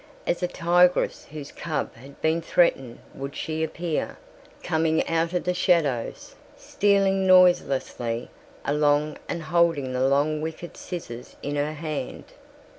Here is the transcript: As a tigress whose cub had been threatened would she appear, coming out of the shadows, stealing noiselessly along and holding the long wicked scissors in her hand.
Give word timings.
As 0.25 0.41
a 0.41 0.47
tigress 0.47 1.25
whose 1.25 1.51
cub 1.51 1.93
had 1.93 2.19
been 2.23 2.41
threatened 2.41 2.97
would 3.13 3.35
she 3.35 3.63
appear, 3.63 4.17
coming 4.63 5.07
out 5.07 5.31
of 5.33 5.43
the 5.43 5.53
shadows, 5.53 6.33
stealing 6.57 7.27
noiselessly 7.27 8.31
along 8.65 9.19
and 9.29 9.43
holding 9.43 9.93
the 9.93 10.03
long 10.07 10.41
wicked 10.41 10.75
scissors 10.75 11.35
in 11.43 11.55
her 11.55 11.73
hand. 11.73 12.23